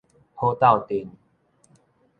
[0.33, 1.11] 好鬥陣